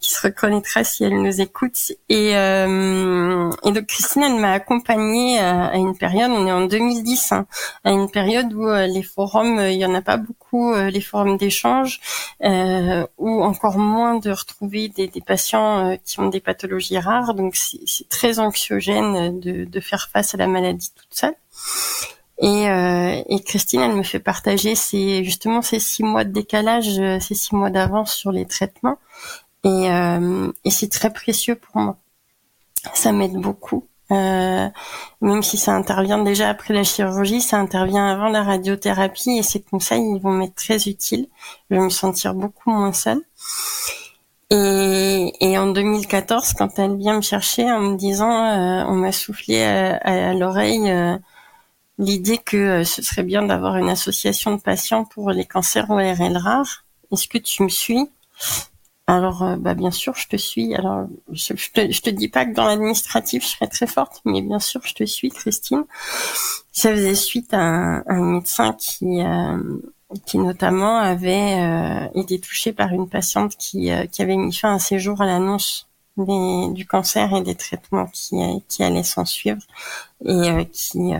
[0.00, 1.92] qui se reconnaîtra si elle nous écoute.
[2.08, 7.30] Et, euh, et donc Christine, elle m'a accompagnée à, une période, on est en 2010,
[7.30, 7.46] hein,
[7.84, 10.90] à une période où euh, les forums, euh, il y en a pas beaucoup, euh,
[10.90, 12.00] les forums d'échange,
[12.42, 17.34] euh, ou encore moins de retrouver des, des patients qui ont des pathologies rares.
[17.34, 21.36] Donc c'est très anxiogène de, de faire face à la maladie toute seule.
[22.40, 26.98] Et, euh, et, Christine, elle me fait partager ces, justement ces six mois de décalage,
[26.98, 28.98] euh, ces six mois d'avance sur les traitements.
[29.64, 31.96] Et, euh, et c'est très précieux pour moi.
[32.94, 33.88] Ça m'aide beaucoup.
[34.10, 34.68] Euh,
[35.20, 39.60] même si ça intervient déjà après la chirurgie, ça intervient avant la radiothérapie et ces
[39.60, 41.28] conseils ils vont m'être très utiles.
[41.70, 43.20] Je vais me sentir beaucoup moins seule.
[44.50, 49.12] Et, et, en 2014, quand elle vient me chercher en me disant, euh, on m'a
[49.12, 51.18] soufflé à, l'oreille euh,
[51.98, 56.36] l'idée que euh, ce serait bien d'avoir une association de patients pour les cancers ORL
[56.36, 56.84] rares.
[57.12, 58.08] Est-ce que tu me suis?
[59.06, 60.74] Alors, bah bien sûr, je te suis.
[60.74, 64.42] Alors, je, te, je te dis pas que dans l'administratif, je serais très forte, mais
[64.42, 65.84] bien sûr, je te suis, Christine.
[66.72, 67.58] Ça faisait suite à
[68.06, 69.22] un, médecin qui
[70.26, 74.74] qui notamment avait euh, été touchée par une patiente qui, euh, qui avait mis fin
[74.74, 78.36] à ses jours à l'annonce du cancer et des traitements qui,
[78.68, 79.62] qui allaient s'en suivre
[80.24, 81.12] et euh, qui,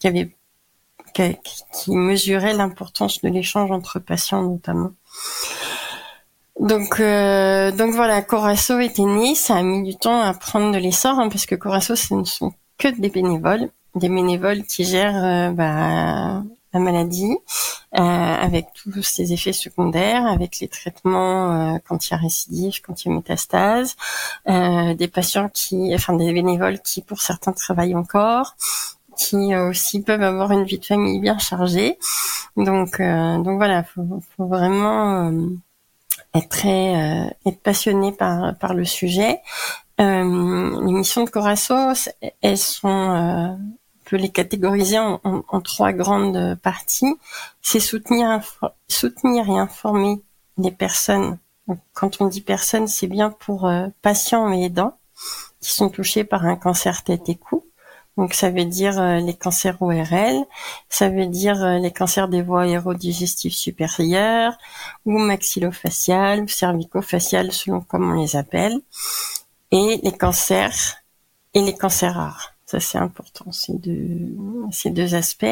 [0.00, 0.28] qui
[1.72, 4.90] qui, mesurait l'importance de l'échange entre patients notamment.
[6.60, 9.34] Donc, donc voilà, Corasso était né.
[9.34, 12.24] Ça a mis du temps à prendre de l'essor hein, parce que Corasso, ce ne
[12.24, 16.42] sont que des bénévoles, des bénévoles qui gèrent bah,
[16.76, 17.36] la maladie,
[17.98, 22.80] euh, avec tous ses effets secondaires, avec les traitements euh, quand il y a récidive,
[22.82, 23.96] quand il y a métastase,
[24.48, 28.56] euh, des patients qui, enfin des bénévoles qui pour certains travaillent encore,
[29.16, 31.98] qui aussi peuvent avoir une vie de famille bien chargée.
[32.56, 35.32] Donc, donc voilà, faut, faut vraiment
[36.34, 39.40] être très passionné par le sujet.
[39.98, 40.22] Les
[41.00, 41.74] missions de Corasso,
[42.42, 43.56] elles sont
[44.06, 47.14] peut les catégoriser en, trois grandes parties.
[47.60, 48.40] C'est soutenir,
[48.88, 50.22] soutenir et informer
[50.58, 51.38] les personnes.
[51.92, 54.96] quand on dit personnes, c'est bien pour euh, patients et aidants
[55.60, 57.64] qui sont touchés par un cancer tête et cou.
[58.16, 60.44] Donc ça veut dire euh, les cancers ORL,
[60.88, 64.56] ça veut dire euh, les cancers des voies aérodigestives supérieures
[65.04, 68.80] ou maxillofaciales ou cervico-faciales selon comment on les appelle,
[69.70, 70.96] et les cancers
[71.52, 72.55] et les cancers rares.
[72.66, 74.34] Ça, c'est important, ces deux,
[74.72, 75.46] ces deux aspects.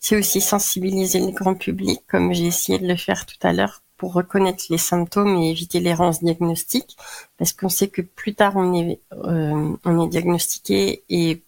[0.00, 3.82] C'est aussi sensibiliser le grand public, comme j'ai essayé de le faire tout à l'heure,
[3.98, 6.96] pour reconnaître les symptômes et éviter l'errance diagnostique,
[7.38, 11.42] parce qu'on sait que plus tard on est, euh, on est diagnostiqué et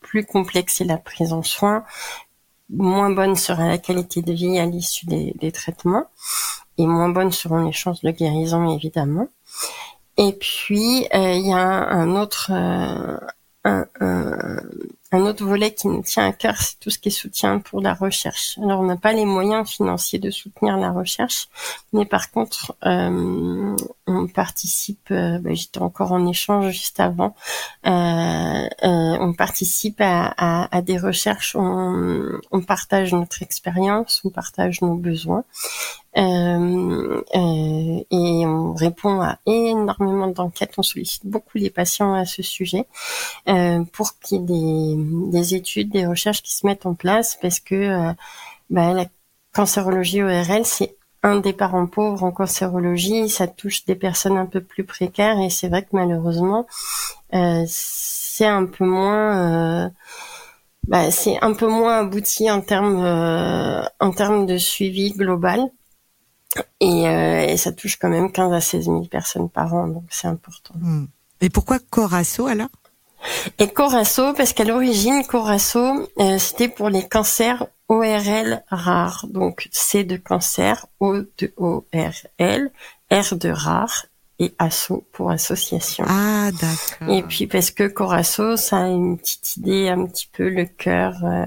[0.00, 1.84] plus complexe est la prise en soin,
[2.70, 6.06] moins bonne sera la qualité de vie à l'issue des, des traitements,
[6.78, 9.28] et moins bonnes seront les chances de guérison, évidemment.
[10.16, 13.18] Et puis, euh, il y a un, autre, euh,
[13.64, 17.80] un, autre volet qui nous tient à cœur, c'est tout ce qui est soutien pour
[17.80, 18.58] la recherche.
[18.62, 21.48] Alors, on n'a pas les moyens financiers de soutenir la recherche,
[21.92, 25.10] mais par contre, euh, on participe.
[25.10, 27.34] Euh, bah, J'étais encore en échange juste avant.
[27.86, 31.56] Euh, on participe à, des recherches.
[31.56, 35.44] On, partage notre expérience, on partage nos besoins.
[36.16, 42.42] Euh, euh, et on répond à énormément d'enquêtes, on sollicite beaucoup les patients à ce
[42.42, 42.86] sujet
[43.48, 47.36] euh, pour qu'il y ait des, des, études, des recherches qui se mettent en place
[47.40, 48.14] parce que
[48.70, 49.06] bah, la
[49.52, 54.60] cancérologie ORL, c'est un des parents pauvres en cancérologie, ça touche des personnes un peu
[54.60, 56.66] plus précaires et c'est vrai que malheureusement,
[57.66, 59.90] c'est un peu moins...
[60.86, 63.04] Bah, c'est un peu moins abouti en termes
[64.00, 65.70] en termes de suivi global.
[66.80, 70.04] Et, euh, et, ça touche quand même 15 à 16 000 personnes par an, donc
[70.10, 70.74] c'est important.
[70.76, 71.06] Hmm.
[71.40, 72.68] Et pourquoi Corasso alors?
[73.58, 79.26] Et Corasso, parce qu'à l'origine, Corasso, euh, c'était pour les cancers ORL rares.
[79.28, 82.70] Donc C de cancer, O de ORL,
[83.10, 84.06] R de rare
[84.38, 86.04] et ASSO pour association.
[86.08, 87.14] Ah, d'accord.
[87.14, 91.14] Et puis parce que Corasso, ça a une petite idée, un petit peu le cœur,
[91.24, 91.44] euh,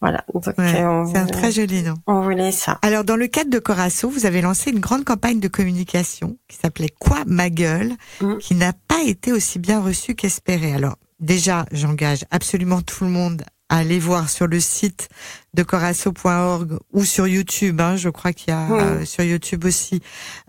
[0.00, 0.24] voilà.
[0.34, 1.94] Euh, c'est un très joli nom.
[2.06, 2.78] On voulait ça.
[2.82, 6.56] Alors dans le cadre de Corasso, vous avez lancé une grande campagne de communication qui
[6.56, 8.38] s'appelait Quoi ma gueule, mm.
[8.38, 10.74] qui n'a pas été aussi bien reçue qu'espéré.
[10.74, 15.08] Alors déjà, j'engage absolument tout le monde allez voir sur le site
[15.54, 17.80] de corasso.org ou sur YouTube.
[17.80, 20.00] Hein, je crois qu'il y a euh, sur YouTube aussi.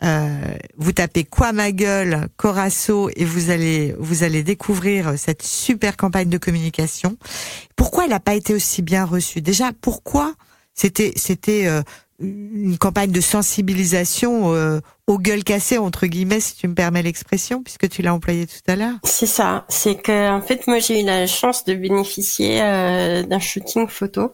[0.03, 0.39] Euh,
[0.77, 6.29] vous tapez quoi ma gueule Corasso et vous allez vous allez découvrir cette super campagne
[6.29, 7.17] de communication.
[7.75, 9.41] Pourquoi elle n'a pas été aussi bien reçue?
[9.41, 10.33] Déjà, pourquoi
[10.73, 11.81] c'était c'était euh,
[12.19, 17.63] une campagne de sensibilisation euh, aux gueules cassées entre guillemets si tu me permets l'expression
[17.63, 18.93] puisque tu l'as employé tout à l'heure.
[19.03, 23.39] C'est ça, c'est que en fait moi j'ai eu la chance de bénéficier euh, d'un
[23.39, 24.33] shooting photo.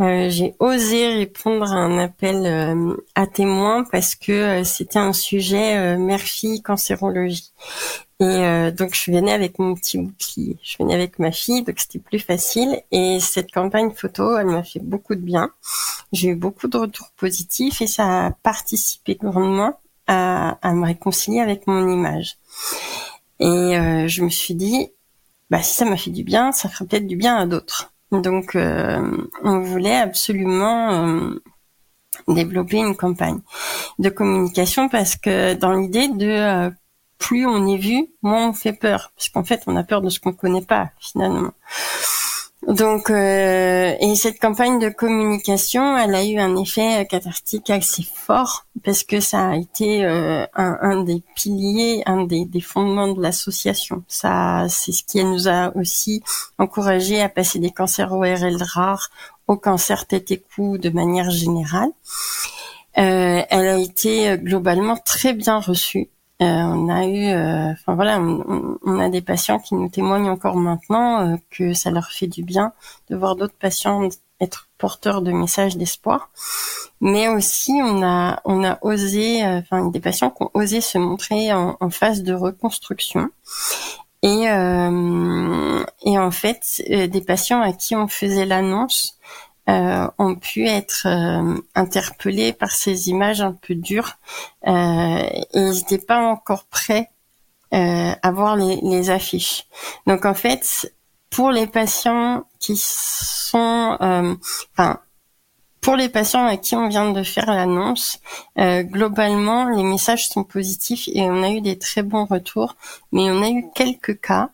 [0.00, 5.96] Euh, j'ai osé répondre à un appel euh, à témoins parce que c'était un sujet
[5.96, 7.50] mère-fille cancérologie
[8.20, 11.98] et donc je venais avec mon petit bouclier, je venais avec ma fille, donc c'était
[11.98, 12.80] plus facile.
[12.90, 15.50] Et cette campagne photo, elle m'a fait beaucoup de bien.
[16.12, 21.40] J'ai eu beaucoup de retours positifs et ça a participé grandement à, à me réconcilier
[21.40, 22.36] avec mon image.
[23.40, 24.90] Et euh, je me suis dit,
[25.50, 27.92] bah si ça m'a fait du bien, ça ferait peut-être du bien à d'autres.
[28.12, 31.32] Donc on voulait absolument
[32.28, 33.40] développer une campagne
[33.98, 36.72] de communication parce que dans l'idée de
[37.18, 40.10] plus on est vu, moins on fait peur parce qu'en fait on a peur de
[40.10, 41.52] ce qu'on connaît pas finalement.
[42.66, 48.66] Donc, euh, et cette campagne de communication, elle a eu un effet cathartique assez fort
[48.84, 54.02] parce que ça a été euh, un, des piliers, un des, fondements de l'association.
[54.08, 56.24] Ça, c'est ce qui nous a aussi
[56.58, 59.10] encouragé à passer des cancers ORL rares
[59.46, 61.90] au cancer tête et cou de manière générale.
[62.98, 66.08] Euh, elle a été globalement très bien reçue.
[66.42, 70.56] Euh, on a eu, euh, enfin voilà, on, a des patients qui nous témoignent encore
[70.56, 72.74] maintenant euh, que ça leur fait du bien
[73.08, 74.06] de voir d'autres patients
[74.38, 76.28] être porteurs de messages d'espoir.
[77.00, 81.54] Mais aussi, on a, on a osé, enfin des patients qui ont osé se montrer
[81.54, 83.30] en, en phase de reconstruction.
[84.22, 89.15] Et, et en fait, des patients à qui on faisait l'annonce
[89.68, 94.12] euh, ont pu être euh, interpellés par ces images un peu dures
[94.66, 97.10] euh, et ils n'étaient pas encore prêts
[97.74, 99.66] euh, à voir les, les, affiches.
[100.06, 100.94] Donc en fait,
[101.30, 104.34] pour les patients qui sont, euh,
[104.72, 105.00] enfin,
[105.80, 108.18] pour les patients à qui on vient de faire l'annonce,
[108.56, 112.74] globalement, les messages sont positifs et on a eu des très bons retours,
[113.12, 114.50] mais on a eu quelques cas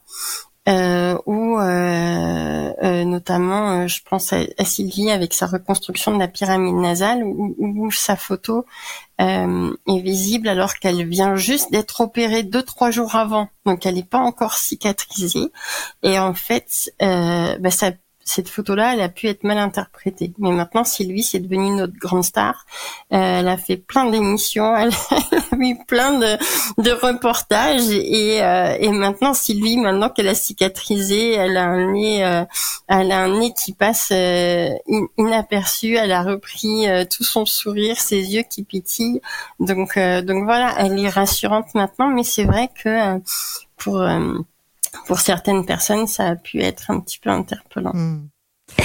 [0.68, 6.76] euh, où euh, euh, notamment je pense à, Sylvie avec sa reconstruction de la pyramide
[6.76, 8.64] nasale où, sa photo
[9.18, 13.48] est visible alors qu'elle vient juste d'être opérée deux trois jours avant.
[13.66, 15.50] Donc elle n'est pas encore cicatrisée.
[16.04, 17.90] Et en fait bah, ça
[18.24, 20.32] cette photo-là, elle a pu être mal interprétée.
[20.38, 22.66] Mais maintenant, Sylvie, c'est devenu notre grande star.
[23.12, 26.36] Euh, elle a fait plein d'émissions, elle, a eu plein de,
[26.82, 27.90] de reportages.
[27.90, 32.44] Et, euh, et maintenant, Sylvie, maintenant qu'elle a cicatrisé, elle a un nez, euh,
[32.88, 34.70] elle a un nez qui passe euh,
[35.18, 35.96] inaperçu.
[35.96, 39.20] Elle a repris euh, tout son sourire, ses yeux qui pétillent.
[39.60, 42.08] Donc, donc voilà, elle est rassurante maintenant.
[42.08, 43.20] Mais c'est vrai que
[43.76, 44.00] pour
[45.06, 47.92] pour certaines personnes, ça a pu être un petit peu interpellant.
[47.94, 48.28] Hmm.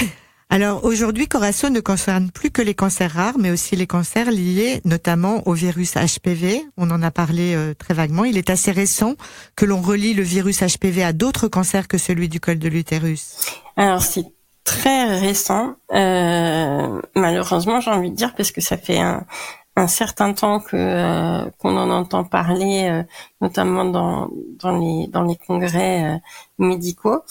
[0.50, 4.80] Alors aujourd'hui, Corasso ne concerne plus que les cancers rares, mais aussi les cancers liés
[4.86, 6.64] notamment au virus HPV.
[6.78, 8.24] On en a parlé euh, très vaguement.
[8.24, 9.14] Il est assez récent
[9.56, 13.36] que l'on relie le virus HPV à d'autres cancers que celui du col de l'utérus.
[13.76, 14.24] Alors c'est
[14.64, 19.24] très récent, euh, malheureusement j'ai envie de dire, parce que ça fait un,
[19.78, 23.02] un certain temps que euh, qu'on en entend parler, euh,
[23.40, 26.18] notamment dans dans les dans les congrès euh,
[26.58, 27.22] médicaux.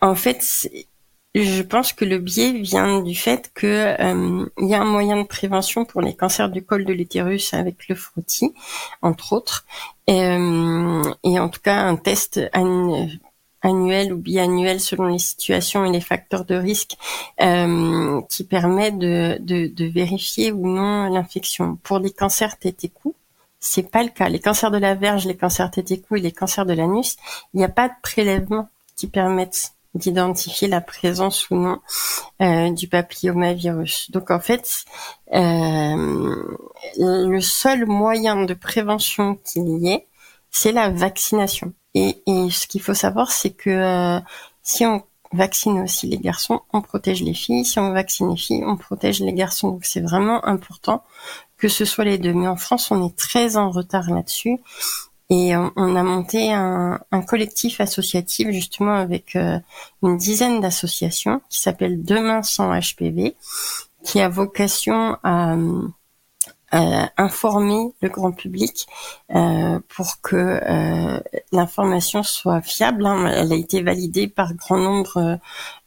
[0.00, 0.68] en fait,
[1.34, 3.96] je pense que le biais vient du fait que
[4.58, 7.88] il y a un moyen de prévention pour les cancers du col de l'utérus avec
[7.88, 8.54] le frottis,
[9.02, 9.66] entre autres,
[10.06, 10.18] et,
[11.24, 12.40] et en tout cas un test
[13.66, 16.96] annuel ou biannuel selon les situations et les facteurs de risque
[17.40, 21.78] euh, qui permet de, de, de, vérifier ou non l'infection.
[21.82, 22.86] Pour les cancers tête
[23.58, 24.28] c'est pas le cas.
[24.28, 27.16] Les cancers de la verge, les cancers tête et les cancers de l'anus,
[27.52, 31.80] il n'y a pas de prélèvement qui permettent d'identifier la présence ou non
[32.42, 34.10] euh, du papillomavirus.
[34.10, 34.84] Donc en fait,
[35.34, 36.56] euh,
[36.98, 40.06] le seul moyen de prévention qu'il y ait,
[40.50, 41.72] c'est la vaccination.
[41.94, 44.20] Et, ce qu'il faut savoir, c'est que euh,
[44.62, 47.64] si on vaccine aussi les garçons, on protège les filles.
[47.64, 49.68] Si on vaccine les filles, on protège les garçons.
[49.70, 51.02] Donc c'est vraiment important
[51.56, 52.34] que ce soit les deux.
[52.34, 54.58] Mais en France, on est très en retard là-dessus.
[55.28, 59.58] Et on, a monté un, collectif associatif justement avec euh,
[60.04, 63.34] une dizaine d'associations qui s'appelle Demain sans HPV,
[64.04, 65.56] qui a vocation à
[67.16, 68.86] informer le grand public
[69.34, 71.20] euh, pour que euh,
[71.52, 73.06] l'information soit fiable.
[73.06, 73.26] Hein.
[73.26, 75.38] Elle a été validée par grand nombre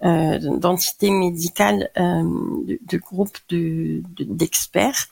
[0.03, 5.07] euh, d'entités médicales, de, de, groupes d'experts.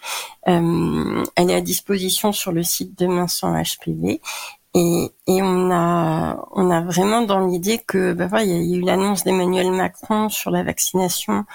[0.45, 4.21] De, elle est à disposition sur le site Demain sans HPV.
[4.73, 8.77] Et, et, on a on a vraiment dans l'idée que bah voilà, il y a
[8.77, 11.45] eu l'annonce d'Emmanuel Macron sur la vaccination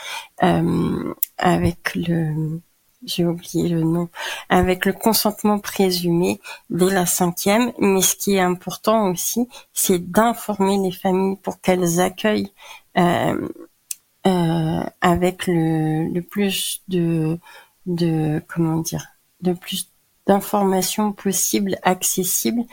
[0.43, 2.61] euh, avec le
[3.05, 4.09] j'ai oublié le nom,
[4.49, 7.73] avec le consentement présumé dès la cinquième.
[7.79, 12.53] Mais ce qui est important aussi, c'est d'informer les familles pour qu'elles accueillent
[12.99, 13.49] euh,
[14.27, 17.39] euh, avec le, le plus de,
[17.87, 19.07] de comment dire,
[19.41, 19.91] de plus
[20.27, 22.65] d'informations possibles, accessibles,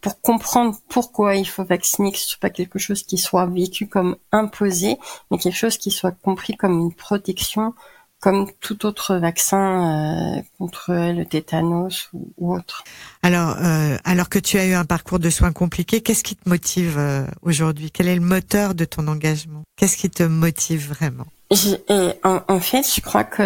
[0.00, 3.86] pour comprendre pourquoi il faut vacciner, que ce soit pas quelque chose qui soit vécu
[3.86, 4.98] comme imposé,
[5.30, 7.74] mais quelque chose qui soit compris comme une protection
[8.20, 12.82] comme tout autre vaccin euh, contre le tétanos ou, autre.
[13.22, 16.48] Alors, euh, alors que tu as eu un parcours de soins compliqué, qu'est-ce qui te
[16.48, 17.90] motive euh, aujourd'hui?
[17.90, 19.62] Quel est le moteur de ton engagement?
[19.76, 21.26] Qu'est-ce qui te motive vraiment?
[21.50, 23.42] Et en, fait, je crois que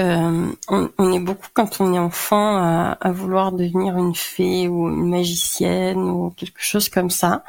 [0.69, 5.09] on, est beaucoup quand on est enfant à, à, vouloir devenir une fée ou une
[5.09, 7.45] magicienne ou quelque chose comme ça.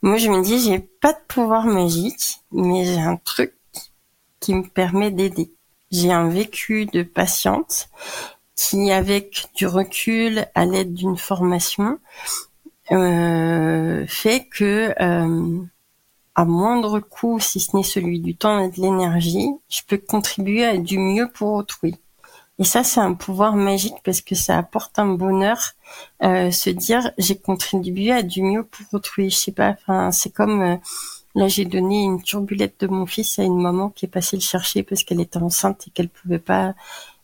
[0.00, 3.52] Moi, je me dis, j'ai pas de pouvoir magique, mais j'ai un truc
[4.40, 5.52] qui me permet d'aider
[5.90, 7.88] j'ai un vécu de patiente
[8.54, 11.98] qui, avec du recul, à l'aide d'une formation,
[12.92, 15.60] euh, fait que euh,
[16.34, 20.64] à moindre coût, si ce n'est celui du temps et de l'énergie, je peux contribuer
[20.64, 21.96] à du mieux pour autrui.
[22.58, 25.72] Et ça, c'est un pouvoir magique parce que ça apporte un bonheur,
[26.22, 29.30] euh, se dire j'ai contribué à du mieux pour autrui.
[29.30, 30.76] Je sais pas, enfin, c'est comme euh,
[31.34, 34.42] Là, j'ai donné une turbulette de mon fils à une maman qui est passée le
[34.42, 36.74] chercher parce qu'elle était enceinte et qu'elle pouvait pas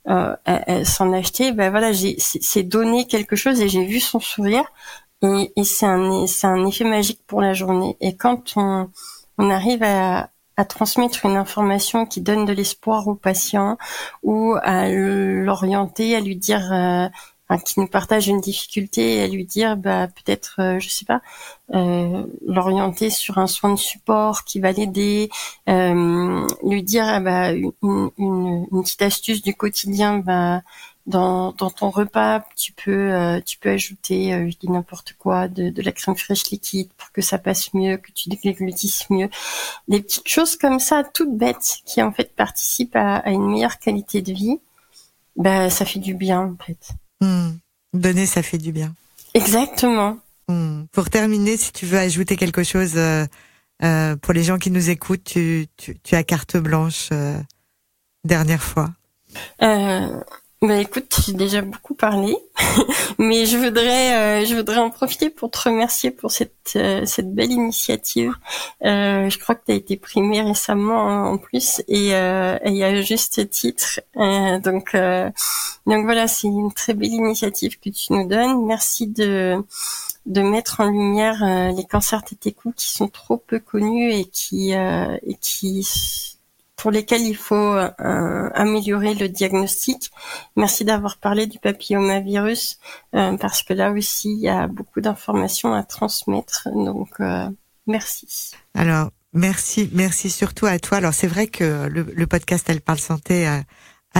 [0.09, 0.37] euh,
[0.85, 1.53] s'en acheter.
[1.53, 4.65] Ben voilà, j'ai c'est donné quelque chose et j'ai vu son sourire
[5.23, 7.97] et, c'est un un effet magique pour la journée.
[8.01, 13.77] Et quand on arrive à à transmettre une information qui donne de l'espoir au patient
[14.23, 17.09] ou à l'orienter, à lui dire euh,
[17.65, 21.23] qui nous partage une difficulté et à lui dire bah peut-être euh, je sais pas
[21.75, 25.31] euh, l'orienter sur un soin de support qui va l'aider
[25.69, 30.63] euh, lui dire ah bah une, une, une, petite astuce du quotidien bah
[31.07, 35.47] dans, dans ton repas tu peux euh, tu peux ajouter euh, je dis n'importe quoi
[35.49, 39.31] de, de la crème fraîche liquide pour que ça passe mieux que tu déglutisses mieux.
[39.89, 43.79] Des petites choses comme ça toutes bêtes qui en fait participent à, à une meilleure
[43.79, 44.59] qualité de vie.
[45.37, 47.53] Bah ça fait du bien en fait Hmm.
[47.93, 48.95] Donner, ça fait du bien.
[49.35, 50.19] Exactement.
[50.49, 50.85] Hmm.
[50.93, 53.27] Pour terminer, si tu veux ajouter quelque chose euh,
[53.83, 57.39] euh, pour les gens qui nous écoutent, tu, tu, tu as carte blanche euh,
[58.25, 58.91] dernière fois.
[60.63, 62.37] Euh, bah écoute, j'ai déjà beaucoup parlé,
[63.19, 67.35] mais je voudrais, euh, je voudrais en profiter pour te remercier pour cette euh, cette
[67.35, 68.33] belle initiative.
[68.85, 73.01] Euh, je crois que tu as été primée récemment en plus et, euh, y a
[73.03, 74.01] juste titre.
[74.15, 74.97] donc
[75.87, 78.65] donc voilà, c'est une très belle initiative que tu nous donnes.
[78.67, 79.63] Merci de
[80.27, 85.37] de mettre en lumière les cancers tétécou qui sont trop peu connus et qui et
[85.41, 86.36] qui
[86.77, 90.11] pour lesquels il faut euh, améliorer le diagnostic.
[90.57, 92.79] Merci d'avoir parlé du papillomavirus
[93.15, 96.69] euh, parce que là aussi il y a beaucoup d'informations à transmettre.
[96.73, 97.49] Donc euh,
[97.87, 98.53] merci.
[98.75, 100.99] Alors merci, merci surtout à toi.
[100.99, 103.49] Alors c'est vrai que le, le podcast Elle parle santé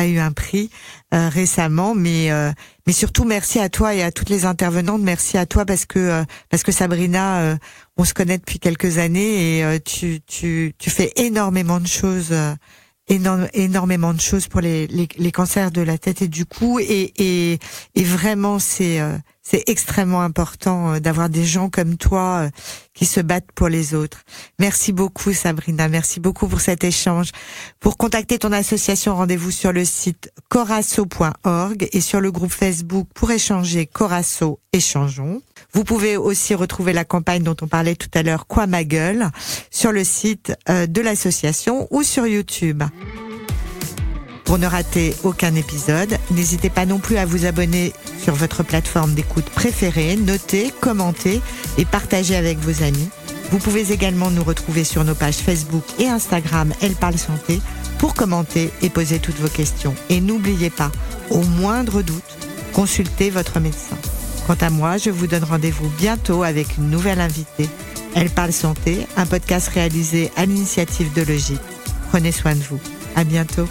[0.05, 0.69] eu un prix
[1.15, 2.51] euh, récemment, mais euh,
[2.87, 5.01] mais surtout merci à toi et à toutes les intervenantes.
[5.01, 7.57] Merci à toi parce que euh, parce que Sabrina,
[7.97, 12.35] on se connaît depuis quelques années et tu tu tu fais énormément de choses.
[13.09, 17.13] énormément de choses pour les, les, les, cancers de la tête et du cou et,
[17.17, 17.61] et,
[17.95, 19.01] et vraiment c'est
[19.49, 22.51] c'est extrêmement important euh, d'avoir des gens comme toi euh,
[22.95, 24.23] qui se battent pour les autres.
[24.59, 27.31] Merci beaucoup Sabrina, merci beaucoup pour cet échange.
[27.79, 33.31] Pour contacter ton association, rendez-vous sur le site corasso.org et sur le groupe Facebook pour
[33.31, 35.43] échanger Corasso Échangeons.
[35.73, 39.31] Vous pouvez aussi retrouver la campagne dont on parlait tout à l'heure, Quoi ma gueule,
[39.71, 42.83] sur le site euh, de l'association ou sur YouTube.
[44.47, 47.93] Pour ne rater aucun épisode, n'hésitez pas non plus à vous abonner
[48.23, 51.41] sur votre plateforme d'écoute préférée, noter, commenter
[51.79, 53.09] et partager avec vos amis.
[53.51, 57.61] Vous pouvez également nous retrouver sur nos pages Facebook et Instagram Elle parle santé
[57.99, 59.95] pour commenter et poser toutes vos questions.
[60.11, 60.93] Et n'oubliez pas,
[61.31, 62.23] au moindre doute,
[62.73, 63.97] consultez votre médecin.
[64.47, 67.69] Quant à moi, je vous donne rendez-vous bientôt avec une nouvelle invitée.
[68.15, 71.61] Elle parle santé, un podcast réalisé à l'initiative de Logique.
[72.11, 72.81] Prenez soin de vous.
[73.17, 73.67] À bientôt.